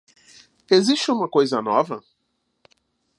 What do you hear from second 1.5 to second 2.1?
nova?